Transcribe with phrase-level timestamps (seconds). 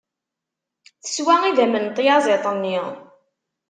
[1.03, 2.79] Teswa idammen n tyaẓiḍt-nni.